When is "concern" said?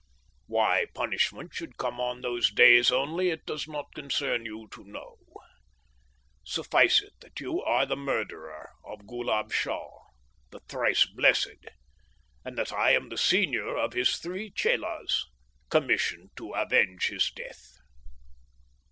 3.93-4.47